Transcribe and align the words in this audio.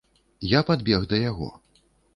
Я 0.53 0.61
падбег 0.71 1.07
да 1.15 1.23
яго. 1.29 1.55